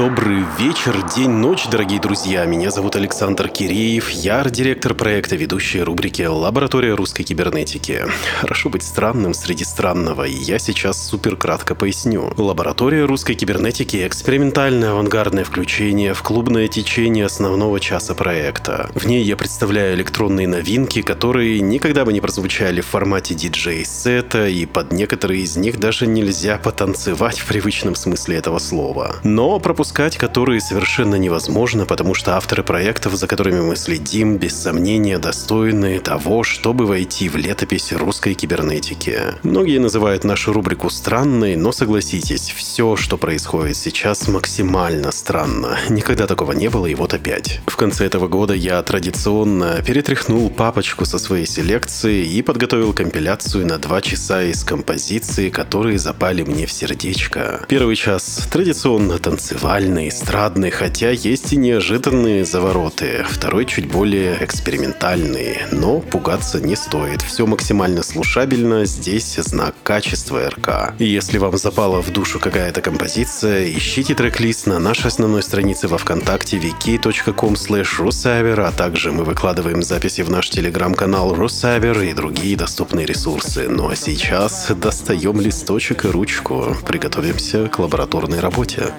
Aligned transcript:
Добрый 0.00 0.46
вечер, 0.58 0.96
день, 1.14 1.28
ночь, 1.28 1.68
дорогие 1.68 2.00
друзья. 2.00 2.46
Меня 2.46 2.70
зовут 2.70 2.96
Александр 2.96 3.48
Киреев. 3.48 4.08
Я 4.08 4.40
арт-директор 4.40 4.94
проекта, 4.94 5.36
ведущей 5.36 5.82
рубрики 5.82 6.22
«Лаборатория 6.22 6.94
русской 6.94 7.22
кибернетики». 7.22 8.06
Хорошо 8.40 8.70
быть 8.70 8.82
странным 8.82 9.34
среди 9.34 9.62
странного, 9.64 10.24
и 10.24 10.32
я 10.32 10.58
сейчас 10.58 11.06
супер 11.06 11.36
кратко 11.36 11.74
поясню. 11.74 12.32
Лаборатория 12.38 13.04
русской 13.04 13.34
кибернетики– 13.34 14.06
экспериментальное 14.06 14.92
авангардное 14.92 15.44
включение 15.44 16.14
в 16.14 16.22
клубное 16.22 16.66
течение 16.66 17.26
основного 17.26 17.78
часа 17.78 18.14
проекта. 18.14 18.88
В 18.94 19.06
ней 19.06 19.22
я 19.22 19.36
представляю 19.36 19.96
электронные 19.96 20.48
новинки, 20.48 21.02
которые 21.02 21.60
никогда 21.60 22.06
бы 22.06 22.14
не 22.14 22.22
прозвучали 22.22 22.80
в 22.80 22.86
формате 22.86 23.34
диджей-сета, 23.34 24.48
и 24.48 24.64
под 24.64 24.92
некоторые 24.92 25.42
из 25.42 25.58
них 25.58 25.78
даже 25.78 26.06
нельзя 26.06 26.56
потанцевать 26.56 27.38
в 27.38 27.46
привычном 27.46 27.94
смысле 27.94 28.36
этого 28.38 28.58
слова. 28.58 29.16
Но 29.24 29.60
пропускать 29.60 29.89
которые 29.90 30.60
совершенно 30.60 31.16
невозможно, 31.16 31.86
потому 31.86 32.14
что 32.14 32.36
авторы 32.36 32.62
проектов, 32.62 33.14
за 33.14 33.26
которыми 33.26 33.60
мы 33.60 33.76
следим, 33.76 34.36
без 34.36 34.54
сомнения 34.54 35.18
достойны 35.18 35.98
того, 35.98 36.44
чтобы 36.44 36.86
войти 36.86 37.28
в 37.28 37.36
летопись 37.36 37.92
русской 37.92 38.34
кибернетики. 38.34 39.18
Многие 39.42 39.78
называют 39.78 40.24
нашу 40.24 40.52
рубрику 40.52 40.90
странной, 40.90 41.56
но 41.56 41.72
согласитесь, 41.72 42.50
все, 42.50 42.96
что 42.96 43.16
происходит 43.16 43.76
сейчас, 43.76 44.28
максимально 44.28 45.12
странно. 45.12 45.78
Никогда 45.88 46.26
такого 46.26 46.52
не 46.52 46.68
было, 46.68 46.86
и 46.86 46.94
вот 46.94 47.14
опять. 47.14 47.60
В 47.66 47.76
конце 47.76 48.06
этого 48.06 48.28
года 48.28 48.54
я 48.54 48.82
традиционно 48.82 49.82
перетряхнул 49.82 50.50
папочку 50.50 51.04
со 51.04 51.18
своей 51.18 51.46
селекции 51.46 52.24
и 52.26 52.42
подготовил 52.42 52.92
компиляцию 52.92 53.66
на 53.66 53.78
два 53.78 54.02
часа 54.02 54.42
из 54.42 54.62
композиции, 54.62 55.48
которые 55.50 55.98
запали 55.98 56.42
мне 56.42 56.66
в 56.66 56.72
сердечко. 56.72 57.64
Первый 57.68 57.96
час 57.96 58.48
традиционно 58.52 59.18
танцевал 59.18 59.79
танцевальный, 59.80 60.08
эстрадный, 60.08 60.70
хотя 60.70 61.10
есть 61.10 61.52
и 61.52 61.56
неожиданные 61.56 62.44
завороты. 62.44 63.24
Второй 63.28 63.64
чуть 63.64 63.90
более 63.90 64.36
экспериментальный, 64.44 65.58
но 65.72 66.00
пугаться 66.00 66.60
не 66.60 66.76
стоит. 66.76 67.22
Все 67.22 67.46
максимально 67.46 68.02
слушабельно, 68.02 68.84
здесь 68.84 69.36
знак 69.36 69.74
качества 69.82 70.50
РК. 70.50 70.94
И 70.98 71.06
если 71.06 71.38
вам 71.38 71.56
запала 71.56 72.02
в 72.02 72.10
душу 72.10 72.38
какая-то 72.38 72.82
композиция, 72.82 73.70
ищите 73.70 74.14
трек-лист 74.14 74.66
на 74.66 74.78
нашей 74.78 75.06
основной 75.06 75.42
странице 75.42 75.88
во 75.88 75.96
Вконтакте 75.96 76.58
wiki.com 76.58 77.54
slash 77.54 78.60
а 78.60 78.72
также 78.72 79.12
мы 79.12 79.24
выкладываем 79.24 79.82
записи 79.82 80.20
в 80.20 80.30
наш 80.30 80.50
телеграм-канал 80.50 81.34
Русайбер 81.34 82.00
и 82.02 82.12
другие 82.12 82.56
доступные 82.56 83.06
ресурсы. 83.06 83.66
Ну 83.68 83.88
а 83.88 83.96
сейчас 83.96 84.70
достаем 84.70 85.40
листочек 85.40 86.04
и 86.04 86.08
ручку. 86.08 86.76
Приготовимся 86.86 87.68
к 87.68 87.78
лабораторной 87.78 88.40
работе. 88.40 88.92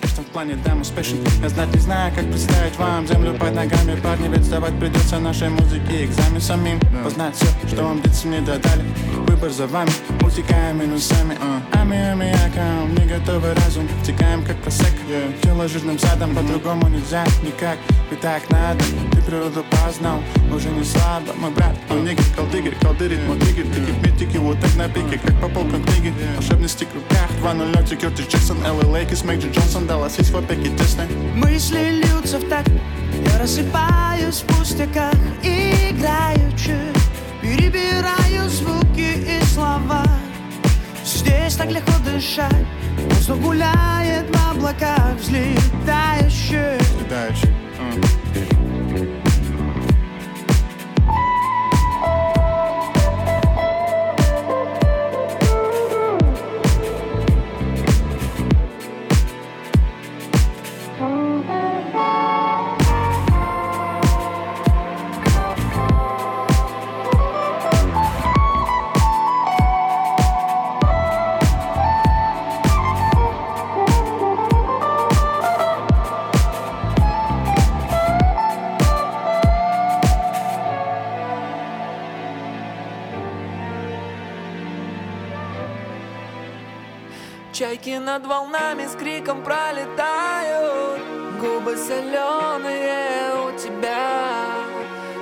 Конечно, 0.00 0.22
в 0.22 0.26
плане 0.26 0.56
дам 0.64 0.80
успешен. 0.80 1.18
Я 1.42 1.48
знать 1.48 1.74
не 1.74 1.80
знаю, 1.80 2.12
как 2.14 2.24
представить 2.30 2.76
вам 2.76 3.06
Землю 3.06 3.34
под 3.34 3.54
ногами, 3.54 4.00
парни 4.00 4.28
Ведь 4.28 4.44
сдавать 4.44 4.78
придется 4.78 5.18
нашей 5.18 5.48
музыке 5.48 6.04
Экзамен 6.04 6.40
самим, 6.40 6.80
познать 7.02 7.34
все, 7.34 7.46
что 7.68 7.82
вам 7.84 8.02
дети 8.02 8.26
не 8.26 8.40
додали. 8.40 8.84
Выбор 9.26 9.50
за 9.50 9.66
вами, 9.66 9.90
утекаем 10.22 10.80
минусами 10.80 11.36
Ами, 11.72 11.96
ами, 11.96 12.30
акам, 12.46 12.94
не 12.94 13.06
готовый 13.06 13.54
разум. 13.54 13.88
Текаем 14.04 14.44
как 14.44 14.56
просек, 14.62 14.92
тело 15.42 15.68
жирным 15.68 15.98
задом 15.98 16.34
По-другому 16.34 16.88
нельзя, 16.88 17.24
никак, 17.42 17.78
ведь 18.10 18.20
так 18.20 18.48
надо 18.50 18.84
Ты 19.12 19.22
природу 19.22 19.64
познал, 19.70 20.20
уже 20.54 20.68
не 20.70 20.84
слабо 20.84 21.32
Мой 21.36 21.50
брат, 21.50 21.76
он 21.90 22.04
нигер, 22.04 22.24
колдыгер, 22.36 22.74
колдырит 22.80 23.20
Мой 23.26 23.38
триггер, 23.38 23.64
тики 23.64 24.06
метики, 24.06 24.36
вот 24.36 24.60
так 24.60 24.74
на 24.76 24.88
пике 24.88 25.18
Как 25.18 25.40
по 25.40 25.48
полкам 25.48 25.82
книги, 25.84 26.12
волшебности 26.36 26.84
в 26.84 26.94
руках 26.94 27.28
2-0, 27.42 27.96
Кертис 27.96 28.26
Джексон, 28.28 28.58
Элли 28.64 28.84
Лейкис, 28.84 29.24
Мэйджи 29.24 29.50
Джонсон 29.50 29.86
Есть 30.18 30.30
в 30.30 30.36
опеке 30.36 30.68
Дисней 30.70 31.08
Мысли 31.34 32.02
льются 32.02 32.38
в 32.38 32.48
так 32.48 32.66
Я 33.32 33.38
рассыпаюсь 33.38 34.42
в 34.42 34.46
пустяках 34.46 35.14
Играючи 35.42 36.76
Перебираю 37.40 38.50
звуки 38.50 39.16
и 39.26 39.42
слова. 39.46 40.04
Здесь 41.04 41.54
так 41.54 41.70
легко 41.70 41.92
дышать. 42.04 42.66
Воздух 43.10 43.38
гуляет 43.38 44.26
в 44.34 44.50
облаках 44.50 45.14
Взлетающий. 45.18 46.78
Чайки 47.08 48.67
над 88.18 88.26
волнами 88.26 88.84
с 88.84 88.96
криком 88.96 89.44
пролетают. 89.44 91.00
Губы 91.40 91.76
соленые 91.76 93.32
у 93.46 93.56
тебя. 93.56 94.56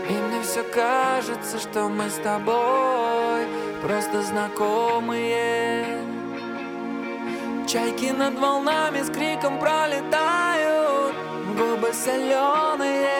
И 0.08 0.12
мне 0.12 0.40
все 0.42 0.62
кажется, 0.62 1.58
что 1.58 1.88
мы 1.88 2.08
с 2.08 2.14
тобой 2.14 3.46
Просто 3.82 4.22
знакомые. 4.22 5.84
Чайки 7.68 8.12
над 8.12 8.38
волнами 8.38 9.02
с 9.02 9.10
криком 9.10 9.58
пролетают. 9.58 11.14
Губы 11.58 11.92
соленые 11.92 13.10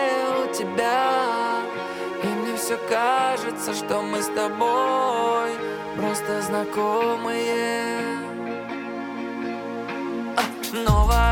у 0.42 0.54
тебя. 0.54 1.60
И 2.22 2.26
мне 2.26 2.56
все 2.56 2.78
кажется, 2.88 3.74
что 3.74 4.00
мы 4.00 4.22
с 4.22 4.28
тобой 4.28 5.50
Просто 5.96 6.40
знакомые 6.40 8.25
новое 10.72 11.25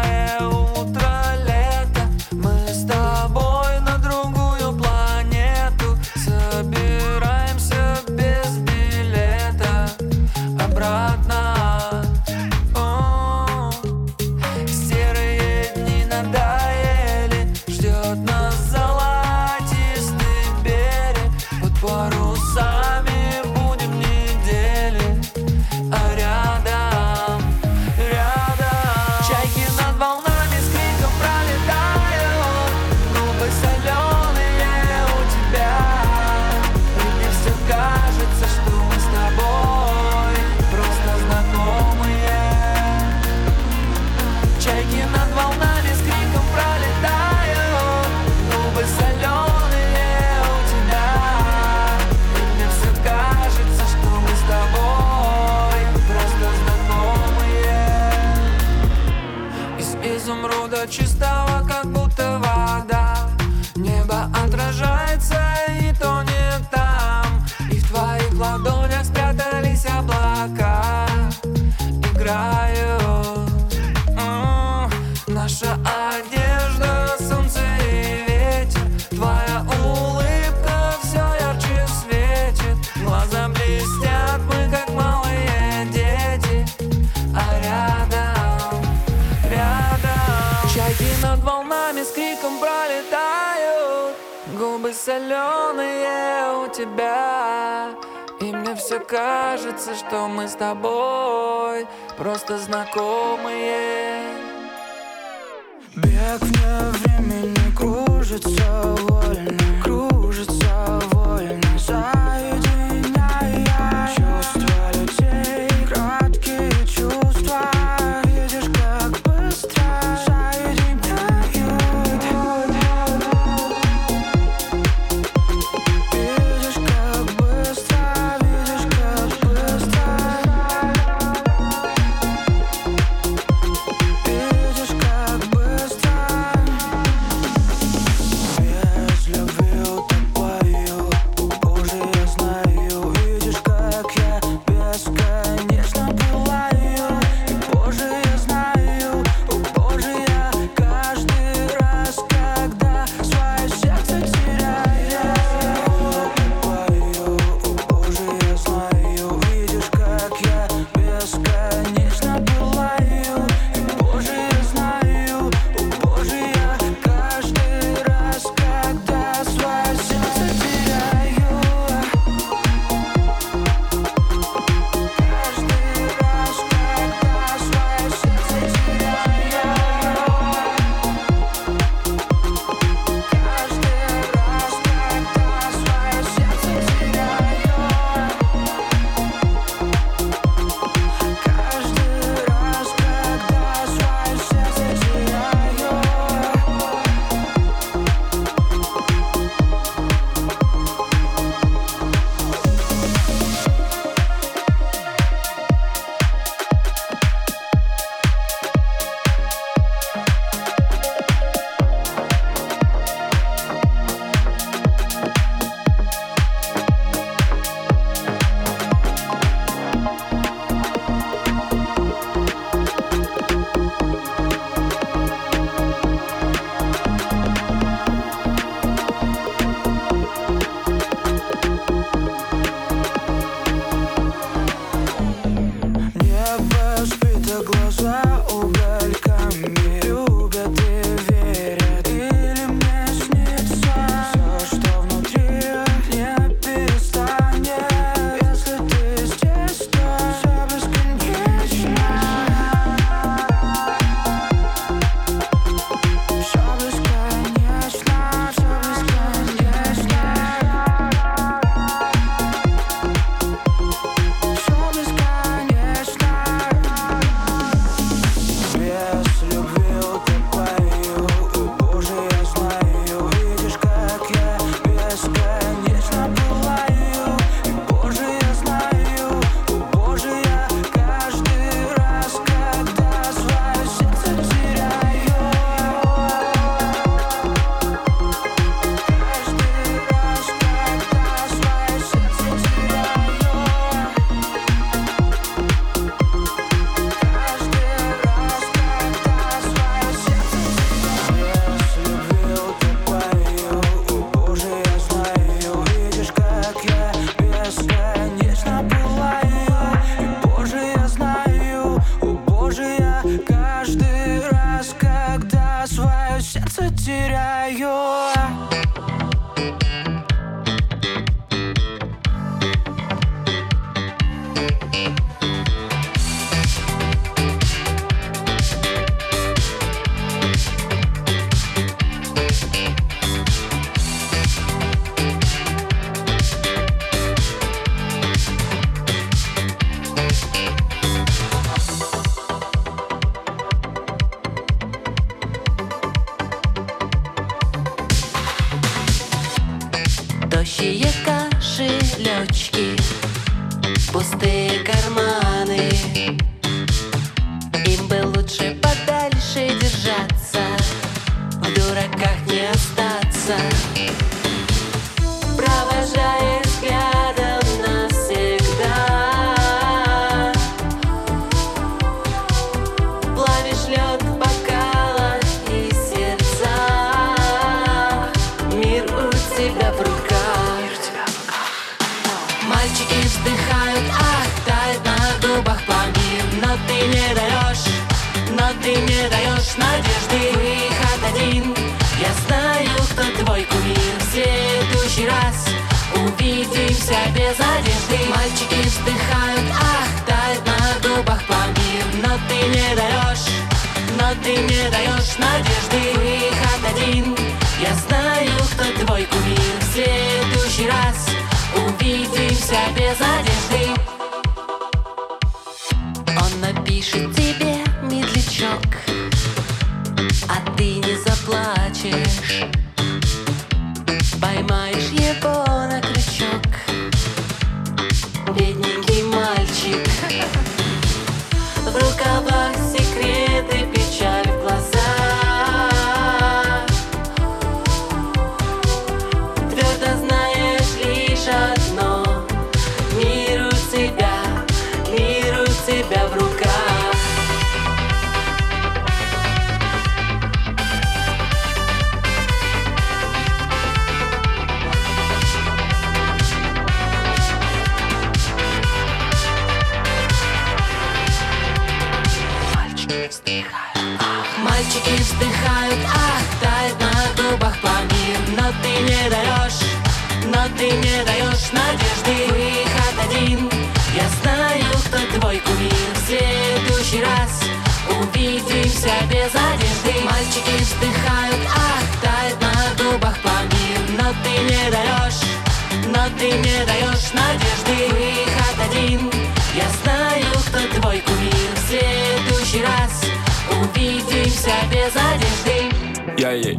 надежды 487.34 488.14
Выход 488.14 488.90
один, 488.90 489.30
я 489.74 489.88
знаю, 490.02 490.44
кто 490.66 491.00
твой 491.00 491.20
кумир 491.20 491.70
В 491.74 491.88
следующий 491.88 492.82
раз 492.82 493.24
увидимся 493.70 494.72
без 494.90 495.14
одежды. 495.16 495.94
Я 496.38 496.52
ей, 496.52 496.78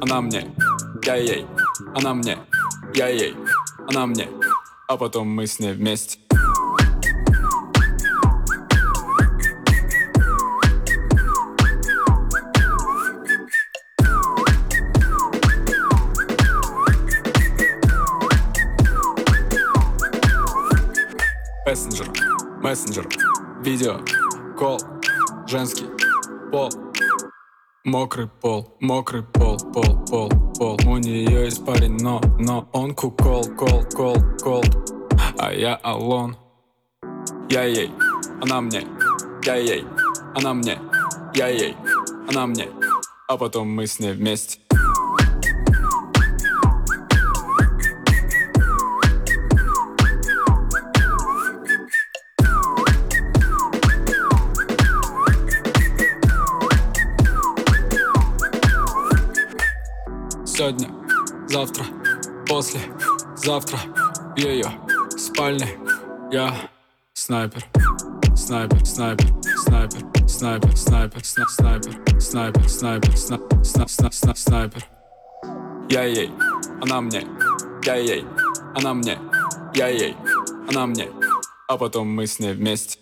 она 0.00 0.20
мне, 0.20 0.46
я 1.04 1.16
ей, 1.16 1.46
она 1.94 2.14
мне, 2.14 2.38
я 2.94 3.08
ей, 3.08 3.36
она 3.88 4.06
мне, 4.06 4.28
а 4.88 4.96
потом 4.96 5.28
мы 5.28 5.46
с 5.46 5.58
ней 5.60 5.72
вместе. 5.72 6.18
Мессенджер, 21.76 22.10
мессенджер, 22.62 23.06
видео, 23.60 24.00
кол, 24.56 24.80
женский, 25.46 25.84
пол, 26.50 26.70
Мокрый 27.84 28.28
пол, 28.28 28.74
мокрый 28.80 29.22
пол, 29.24 29.58
пол, 29.74 30.06
пол, 30.06 30.30
пол. 30.58 30.78
У 30.86 30.96
нее 30.96 31.44
есть 31.44 31.66
парень, 31.66 31.98
но, 32.00 32.22
но 32.38 32.66
он 32.72 32.94
кукол, 32.94 33.44
кол, 33.58 33.84
кол, 33.94 34.16
кол. 34.42 34.64
А 35.36 35.52
я 35.52 35.74
алон. 35.74 36.38
Я 37.50 37.64
ей, 37.64 37.92
она 38.40 38.62
мне, 38.62 38.82
я 39.44 39.56
ей, 39.56 39.84
она 40.34 40.54
мне, 40.54 40.78
я 41.34 41.48
ей, 41.48 41.76
она 42.26 42.46
мне. 42.46 42.70
А 43.28 43.36
потом 43.36 43.68
мы 43.68 43.86
с 43.86 44.00
ней 44.00 44.12
вместе 44.12 44.60
Сегодня, 60.66 60.90
завтра, 61.46 61.84
после, 62.48 62.80
завтра 63.36 63.78
В 64.34 64.36
ее 64.36 64.64
спальне 65.16 65.68
я 66.32 66.52
снайпер 67.14 67.64
Снайпер, 68.34 68.84
снайпер, 68.84 69.28
снайпер, 69.58 70.28
снайпер, 70.28 70.76
снайпер, 70.76 71.24
сна- 71.24 71.46
снайпер, 71.46 72.20
снайпер, 72.20 72.68
снайпер, 72.68 73.16
сна- 73.16 73.38
сна- 73.62 73.86
сна- 73.86 74.10
сна- 74.10 74.34
снайпер 74.34 74.84
Я 75.88 76.02
ей, 76.02 76.32
она 76.82 77.00
мне, 77.00 77.24
я 77.84 77.94
ей, 77.94 78.24
она 78.74 78.92
мне, 78.92 79.20
я 79.72 79.86
ей, 79.86 80.16
она 80.68 80.86
мне 80.88 81.08
А 81.68 81.78
потом 81.78 82.08
мы 82.08 82.26
с 82.26 82.40
ней 82.40 82.54
вместе 82.54 82.98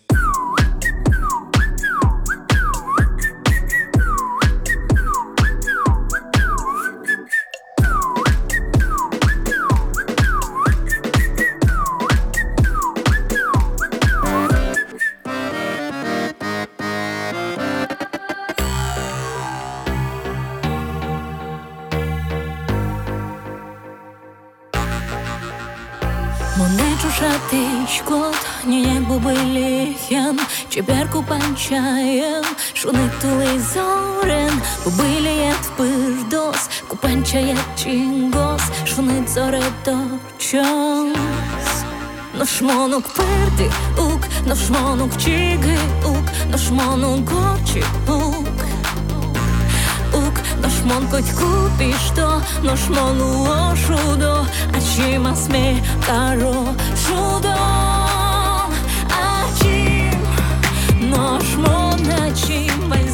Чеберку 30.75 31.23
панчаєм, 31.23 32.43
шунитули 32.73 33.61
зорен, 33.73 34.61
побиліє 34.83 35.53
впирдос, 35.61 36.69
купанчає 36.87 37.57
чінгос, 37.83 38.61
шунит 38.85 39.29
зоредочос. 39.29 40.65
Нашмонук 42.39 43.03
перди 43.07 43.71
ук, 43.97 44.21
нашмонук 44.47 45.17
чиги 45.17 45.77
ук, 46.05 46.51
нашмонук 46.51 47.29
горчі 47.29 47.83
ук. 48.07 48.65
Ук, 50.13 50.33
нашмон 50.61 51.07
коть 51.11 51.31
купішто, 51.31 52.41
нашмону 52.63 53.47
ошудо, 53.73 54.45
а 54.73 54.95
чимасме 54.95 55.83
каро 56.07 56.67
чудо. 57.07 57.84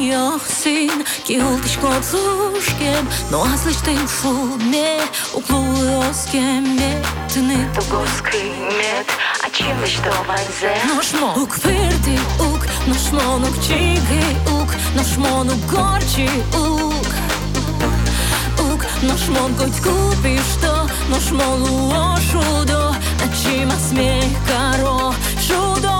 jooksin 0.00 1.04
kiultiskot 1.24 2.04
suskem 2.04 3.08
No 3.30 3.42
aslishtin 3.54 4.08
шуме 4.08 5.00
уклуосkem 5.34 6.64
metni 6.78 7.58
Тугоскримет, 7.74 9.06
а 9.44 9.50
чем 9.50 9.76
что 9.86 10.10
вазе? 10.28 10.74
Noshmo 10.88 11.34
uk 11.42 11.54
verdi 11.64 12.18
uk 12.38 12.62
Noshmo 12.86 13.38
nuk 13.38 13.56
qigi 13.66 14.24
uk 14.58 14.70
Noshmo 14.96 15.44
nuk 15.44 15.60
gorqi 15.72 16.28
uk 16.54 17.12
Uk 18.72 18.82
Noshmo 19.02 19.48
gojt 19.58 19.76
kupi 19.84 20.38
što 20.52 20.88
Noshmo 21.10 21.56
luo 21.62 22.16
shudo 22.30 22.94
A 23.24 23.26
qima 23.36 23.76
smjeh 23.88 24.32
karo 24.48 25.12
shudo 25.46 25.99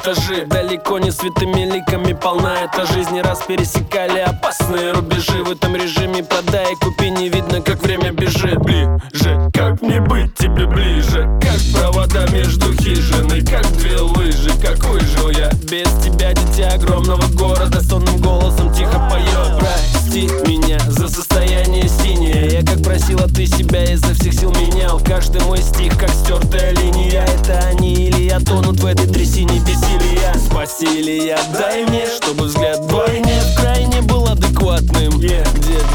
этажи 0.00 0.46
Далеко 0.46 0.98
не 0.98 1.10
святыми 1.10 1.64
ликами 1.70 2.12
полна. 2.12 2.64
Эта 2.64 2.86
жизнь 2.86 3.12
Не 3.12 3.22
раз 3.22 3.42
пересекали 3.46 4.20
опасные 4.20 4.92
рубежи. 4.92 5.42
В 5.44 5.52
этом 5.52 5.76
режиме 5.76 6.24
продай 6.24 6.72
и 6.72 6.76
купи 6.76 7.10
Не 7.10 7.28
видно, 7.28 7.60
как 7.60 7.82
время 7.82 8.12
бежит. 8.12 8.58
Ближе, 8.58 9.50
как 9.52 9.80
мне 9.82 10.00
быть 10.00 10.34
тебе 10.34 10.66
ближе? 10.66 11.28
Как 11.40 11.60
провода 11.74 12.26
между 12.32 12.72
хижиной 12.74 13.44
Как 13.44 13.66
две 13.72 13.96
лыжи, 13.98 14.50
как 14.60 14.84
выжил 14.84 15.30
я? 15.30 15.50
Без 15.70 15.88
тебя, 16.02 16.32
дитя 16.32 16.74
огромного 16.74 17.26
города 17.34 17.80
Сонным 17.80 18.18
голосом 18.18 18.72
тихо 18.72 18.98
поет. 19.10 19.58
Прости 19.58 20.28
меня 20.46 20.78
за 20.88 21.08
состояние 21.08 21.88
синее. 21.88 22.48
Я 22.48 22.60
как 22.64 22.82
просила, 22.82 23.28
ты 23.28 23.46
себя 23.46 23.84
изо 23.84 24.14
всех 24.14 24.34
сил 24.34 24.52
менял. 24.52 25.00
Каждый 25.00 25.42
мой 25.42 25.58
стих, 25.58 25.98
как 25.98 26.10
стертая 26.10 26.72
линия. 26.72 27.24
Это 27.24 27.58
они 27.68 27.94
или 27.94 28.19
я 28.30 28.38
тонут 28.38 28.78
в 28.78 28.86
этой 28.86 29.08
трясине 29.08 29.58
бессилия. 29.58 30.32
Спаси 30.34 30.86
или 31.00 31.26
я, 31.26 31.38
дай 31.52 31.84
мне, 31.84 32.06
чтобы 32.06 32.44
взгляд 32.44 32.78
вдвойне 32.78 33.40
В 33.40 33.60
крайне 33.60 34.00
был 34.02 34.24
адекватным. 34.28 35.18
Где 35.18 35.44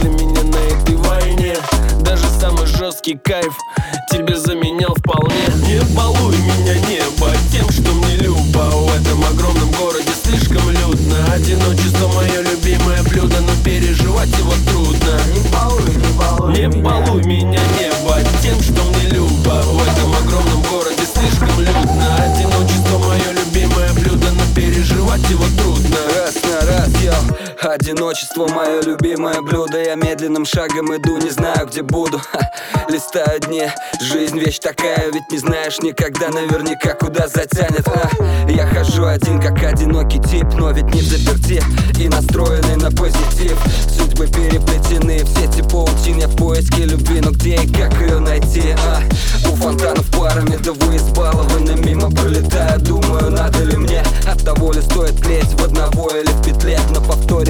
для 0.01 0.09
меня 0.09 0.43
на 0.43 0.57
этой 0.57 0.95
войне? 0.97 1.55
Даже 2.01 2.25
самый 2.39 2.65
жесткий 2.65 3.17
кайф 3.17 3.55
тебе 4.11 4.35
заменял 4.35 4.93
вполне. 4.95 5.47
Не 5.65 5.79
балуй 5.95 6.35
меня 6.35 6.75
небо 6.89 7.31
тем, 7.53 7.69
что 7.69 7.89
мне 7.93 8.17
любо. 8.17 8.63
В 8.63 9.01
этом 9.01 9.23
огромном 9.23 9.71
городе 9.71 10.11
слишком 10.21 10.69
людно. 10.69 11.15
Одиночество 11.33 12.07
мое 12.09 12.41
любимое 12.41 13.01
блюдо 13.03 13.39
Но 13.39 13.63
переживать 13.63 14.37
его 14.37 14.53
трудно. 14.69 15.21
Не 15.33 15.49
балуй, 15.51 15.95
не 15.95 16.17
балуй, 16.17 16.57
не 16.57 16.81
балуй 16.81 17.23
меня 17.23 17.61
Одиночество 27.75 28.47
мое 28.47 28.81
любимое 28.83 29.41
блюдо. 29.41 29.83
Я 29.83 29.95
медленным 29.95 30.45
шагом 30.45 30.95
иду, 30.95 31.17
не 31.17 31.29
знаю 31.29 31.67
где 31.67 31.81
буду. 31.81 32.19
Ха, 32.19 32.39
Листаю 32.87 33.37
дни, 33.41 33.67
жизнь 33.99 34.39
вещь 34.39 34.59
такая 34.59 35.11
Ведь 35.11 35.29
не 35.29 35.37
знаешь 35.39 35.79
никогда 35.81 36.29
наверняка 36.29 36.93
куда 36.93 37.27
затянет. 37.27 37.85
А, 37.87 38.09
Я 38.49 38.65
хожу 38.65 39.05
один 39.05 39.41
как 39.41 39.61
одинокий 39.61 40.19
тип 40.19 40.45
Но 40.53 40.71
ведь 40.71 40.93
не 40.93 41.01
заперти. 41.01 41.61
И 41.99 42.07
настроенный 42.07 42.77
на 42.77 42.91
позитив. 42.91 43.59
Судьбы 43.97 44.27
переплетены 44.27 45.25
в 45.25 45.27
сети 45.27 45.61
паутин 45.69 46.21
в 46.29 46.35
поиске 46.37 46.85
любви, 46.85 47.19
но 47.19 47.31
где 47.31 47.55
и 47.55 47.67
как 47.73 47.93
ее 47.99 48.19
найти 48.19 48.73
а? 48.87 49.01
У 49.51 49.55
фонтанов 49.55 50.09
парами, 50.11 50.57
да 50.63 50.71
вы 50.71 50.95
избалованы 50.95 51.75
Мимо 51.83 52.09
пролетая, 52.09 52.77
думаю, 52.77 53.31
надо 53.31 53.63
ли 53.63 53.75
мне? 53.75 54.03
От 54.27 54.43
того 54.43 54.71
ли 54.71 54.81
стоит 54.81 55.19
клеить 55.21 55.59
в 55.59 55.63
одного 55.63 56.09
или 56.09 56.27
в 56.27 56.43
петле? 56.43 56.79
На 56.91 57.01
повторе 57.01 57.44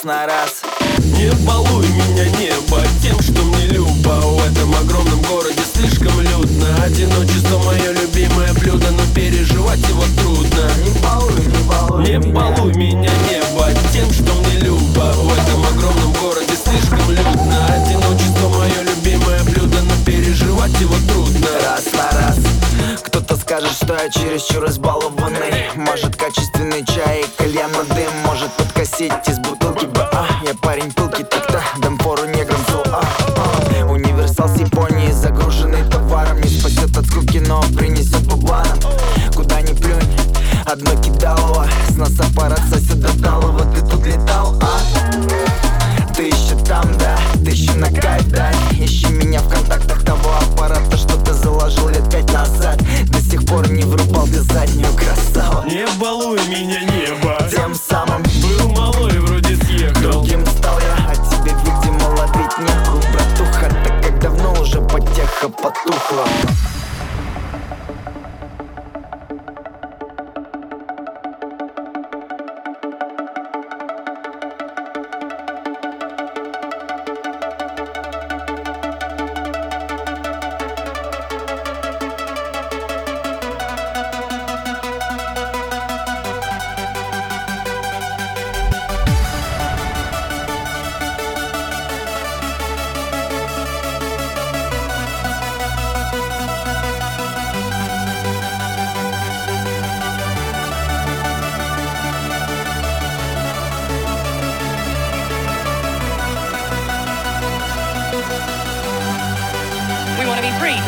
раз 0.00 0.04
на 0.04 0.26
раз. 0.26 0.62
Не 1.16 1.30
балуй 1.44 1.86
меня 1.88 2.24
небо 2.38 2.82
тем, 3.02 3.20
что 3.20 3.42
мне 3.42 3.66
любо. 3.66 4.20
В 4.20 4.46
этом 4.46 4.74
огромном 4.74 5.20
городе 5.22 5.60
слишком 5.74 6.20
людно. 6.20 6.84
Одиночество 6.84 7.58
мое 7.58 7.92
любимое 7.92 8.52
блюдо 8.54 8.90
Но 8.90 9.02
переживать 9.14 9.80
его 9.88 10.04
трудно. 10.16 10.70
Не 10.84 10.90
балуй, 11.00 11.40
не 11.40 11.68
балуй, 11.68 12.06
не 12.06 12.18
балуй 12.32 12.74
меня 12.74 13.10
небо 13.30 13.68
тем, 13.92 14.10
что 14.12 14.32
мне 14.34 14.60
любо. 14.60 15.12
В 15.12 15.32
этом 15.32 15.64
огромном 15.66 16.12
городе 16.20 16.54
слишком 16.64 17.10
людно. 17.10 17.66
Одиночество 17.66 18.48
мое 18.48 18.82
любимое 18.82 19.42
блюдо 19.44 19.82
Но 19.82 20.04
переживать 20.04 20.80
его 20.80 20.94
трудно. 21.08 21.46
Раз 21.64 21.86
на 21.92 22.18
раз. 22.18 22.36
Кто-то 23.04 23.36
скажет, 23.36 23.72
что 23.72 23.94
я 23.94 24.08
чересчур 24.08 24.64
избалованный 24.66 24.79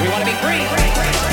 We 0.03 0.09
want 0.09 0.25
to 0.25 0.27
be 0.27 0.37
free. 0.39 1.32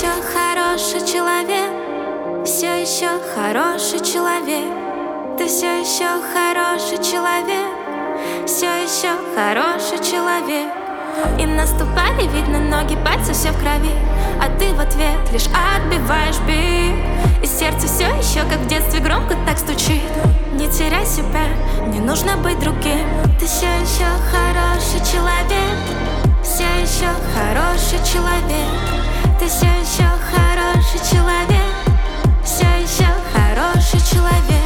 Еще 0.00 0.22
хороший 0.32 1.06
человек, 1.06 2.46
все 2.46 2.80
еще 2.80 3.08
хороший 3.34 4.00
человек. 4.00 4.72
Ты 5.36 5.46
все 5.46 5.80
еще 5.80 6.08
хороший 6.32 6.96
человек, 7.04 7.68
все 8.46 8.66
еще 8.82 9.10
хороший 9.34 9.98
человек. 9.98 10.72
И 11.38 11.44
наступали, 11.44 12.26
видно, 12.28 12.60
ноги, 12.60 12.96
пальцы 13.04 13.34
все 13.34 13.50
в 13.50 13.60
крови. 13.60 13.92
А 14.40 14.48
ты 14.58 14.72
в 14.72 14.80
ответ 14.80 15.18
лишь 15.32 15.48
отбиваешь 15.48 16.38
бит. 16.46 16.96
И 17.42 17.46
сердце 17.46 17.86
все 17.86 18.06
еще, 18.06 18.40
как 18.48 18.60
в 18.60 18.68
детстве, 18.68 19.00
громко 19.00 19.36
так 19.44 19.58
стучит. 19.58 20.00
Не 20.54 20.66
теряй 20.68 21.04
себя, 21.04 21.44
не 21.88 22.00
нужно 22.00 22.38
быть 22.38 22.58
другим. 22.58 23.06
Ты 23.38 23.44
все 23.44 23.66
еще 23.66 24.06
хороший 24.30 25.00
человек 25.00 25.76
Все 26.42 26.64
еще 26.80 27.08
хороший 27.34 27.98
человек 28.10 28.99
Ты 29.38 29.48
все 29.48 29.66
еще 29.66 30.08
хороший 30.30 31.00
человек 31.10 31.74
Все 32.44 32.66
еще 32.80 33.08
хороший 33.32 34.00
человек. 34.10 34.64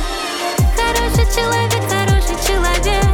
Хороший 0.77 1.27
человек, 1.35 1.83
хороший 1.89 2.37
человек 2.47 3.05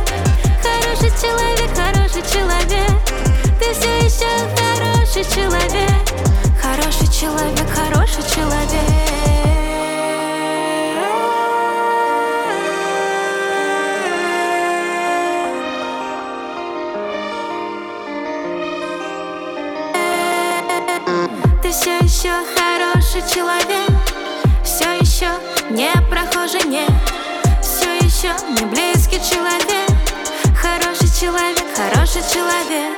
Хороший 0.63 1.11
человек, 1.21 1.71
хороший 1.77 2.23
человек. 2.33 2.91
Ты 3.59 3.75
все 3.75 3.99
еще 3.99 4.31
хороший 4.57 5.25
человек 5.35 6.09
Хороший 6.61 7.09
человек, 7.09 7.69
хороший 7.75 8.23
человек 8.35 9.10
Ты 21.71 21.77
все 21.77 21.99
еще 21.99 22.33
хороший 22.59 23.23
человек 23.33 23.91
Все 24.65 24.93
еще 24.95 25.31
не 25.71 25.89
прохожий, 26.11 26.65
нет. 26.65 26.91
Все 27.63 27.95
еще 27.99 28.35
не 28.49 28.67
близкий 28.67 29.21
человек 29.21 29.89
Хороший 30.61 31.09
человек, 31.17 31.63
хороший 31.77 32.23
человек. 32.23 32.93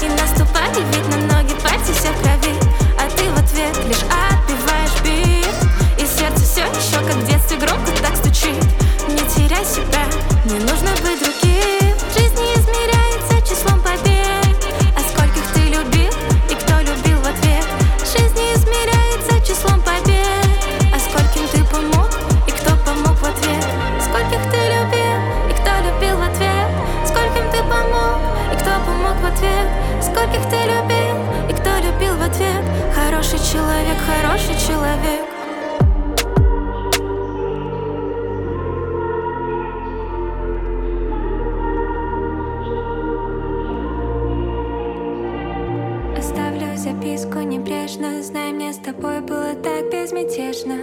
И 0.00 0.08
наступали 0.08 0.84
ведь 0.92 1.08
на 1.08 1.34
ноги, 1.34 1.52
пальцы 1.64 1.92
все 1.94 2.12
в 2.12 2.22
крови 2.22 2.54
А 2.96 3.10
ты 3.10 3.28
в 3.28 3.38
ответ 3.38 3.76
лишь 3.88 4.04
отбиваешь 4.04 5.02
бит. 5.02 5.48
И 5.98 6.06
сердце 6.06 6.44
все 6.44 6.60
еще, 6.60 7.04
как 7.04 7.16
в 7.16 7.26
детстве, 7.26 7.56
громко 7.56 7.90
так 8.02 8.14
стучит. 8.14 8.62
Не 9.08 9.26
теряй 9.34 9.64
себя, 9.64 10.06
не 10.44 10.60
нужно 10.60 10.90
быть 11.02 11.18
другим 11.18 11.45
хороший 34.06 34.54
человек. 34.54 35.26
Оставлю 46.16 46.76
записку 46.76 47.40
небрежно. 47.40 48.22
Знай, 48.22 48.52
мне 48.52 48.72
с 48.72 48.78
тобой 48.78 49.20
было 49.20 49.54
так 49.54 49.90
безмятежно. 49.90 50.76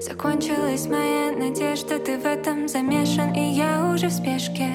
Закончилась 0.00 0.86
моя 0.86 1.32
надежда 1.32 1.98
Ты 1.98 2.18
в 2.18 2.26
этом 2.26 2.68
замешан, 2.68 3.32
и 3.32 3.50
я 3.52 3.90
уже 3.94 4.08
в 4.08 4.12
спешке. 4.12 4.68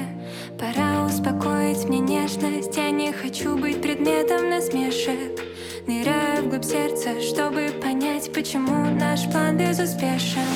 Пора 0.60 1.06
успокоить 1.06 1.90
мне 1.90 2.00
нежность 2.00 2.76
Я 2.78 2.90
не 2.92 3.12
хочу 3.12 3.58
быть 3.58 3.73
безуспешен 9.73 10.52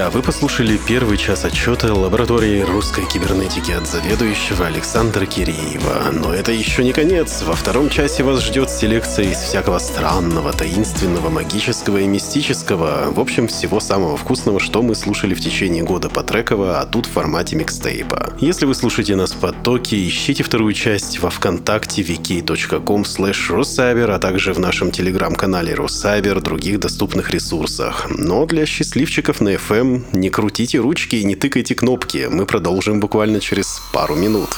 Друзья, 0.00 0.09
вы 0.12 0.22
послушали 0.22 0.76
первый 0.88 1.16
час 1.16 1.44
отчета 1.44 1.94
лаборатории 1.94 2.62
русской 2.62 3.06
кибернетики 3.06 3.70
от 3.70 3.86
заведующего 3.86 4.66
Александра 4.66 5.24
Киреева. 5.24 6.10
Но 6.12 6.34
это 6.34 6.50
еще 6.50 6.82
не 6.82 6.92
конец. 6.92 7.42
Во 7.42 7.54
втором 7.54 7.88
часе 7.88 8.24
вас 8.24 8.42
ждет 8.42 8.70
селекция 8.70 9.26
из 9.26 9.38
всякого 9.38 9.78
странного, 9.78 10.52
таинственного, 10.52 11.30
магического 11.30 11.98
и 11.98 12.06
мистического. 12.06 13.12
В 13.12 13.20
общем, 13.20 13.46
всего 13.46 13.78
самого 13.78 14.16
вкусного, 14.16 14.58
что 14.58 14.82
мы 14.82 14.96
слушали 14.96 15.34
в 15.34 15.40
течение 15.40 15.84
года 15.84 16.08
по 16.08 16.24
треково, 16.24 16.80
а 16.80 16.86
тут 16.86 17.06
в 17.06 17.10
формате 17.10 17.54
микстейпа. 17.54 18.34
Если 18.40 18.66
вы 18.66 18.74
слушаете 18.74 19.14
нас 19.14 19.32
в 19.32 19.38
потоке, 19.38 20.04
ищите 20.06 20.42
вторую 20.42 20.74
часть 20.74 21.20
во 21.20 21.30
вконтакте 21.30 22.02
wiki.com 22.02 23.02
slash 23.02 24.10
а 24.10 24.18
также 24.18 24.54
в 24.54 24.58
нашем 24.58 24.90
телеграм-канале 24.90 25.74
Росайбер, 25.74 26.40
других 26.40 26.80
доступных 26.80 27.30
ресурсах. 27.30 28.06
Но 28.10 28.44
для 28.46 28.66
счастливчиков 28.66 29.40
на 29.40 29.54
FM 29.54 29.99
не 30.12 30.30
крутите 30.30 30.78
ручки 30.78 31.16
и 31.16 31.24
не 31.24 31.36
тыкайте 31.36 31.74
кнопки. 31.74 32.28
Мы 32.30 32.46
продолжим 32.46 33.00
буквально 33.00 33.40
через 33.40 33.80
пару 33.92 34.14
минут. 34.14 34.50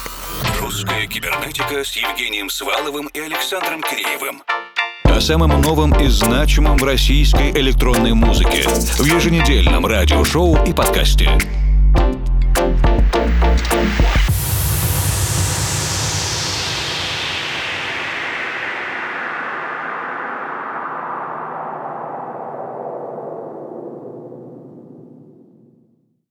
Русская 0.61 1.07
кибернетика 1.07 1.84
с 1.84 1.97
Евгением 1.97 2.51
Сваловым 2.51 3.07
и 3.09 3.20
Александром 3.20 3.82
Киреевым 3.82 4.43
о 5.05 5.20
самом 5.20 5.61
новом 5.61 5.93
и 6.01 6.09
значимом 6.09 6.78
в 6.78 6.84
российской 6.84 7.51
электронной 7.51 8.14
музыке 8.14 8.66
в 8.66 9.05
еженедельном 9.05 9.84
радиошоу 9.84 10.64
и 10.64 10.72
подкасте. 10.72 11.28